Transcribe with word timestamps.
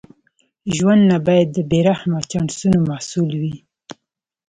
ژوند 0.75 1.01
نه 1.11 1.17
باید 1.25 1.49
د 1.53 1.57
بې 1.69 1.79
رحمه 1.89 2.19
چانسونو 2.31 2.77
محصول 2.89 3.29
وي. 3.41 3.55